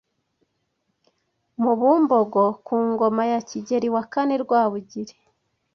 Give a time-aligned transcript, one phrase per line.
[1.61, 5.15] mu Bumbogo ku ngoma ya Kigeli wa kane Rwabugiri